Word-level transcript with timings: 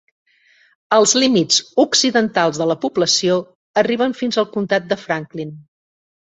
Els 0.97 1.13
límits 1.23 1.59
occidentals 1.83 2.61
de 2.63 2.67
la 2.71 2.77
població 2.87 3.37
arriben 3.85 4.19
fins 4.25 4.41
al 4.45 4.51
comtat 4.59 4.91
de 4.93 5.03
Franklin. 5.07 5.57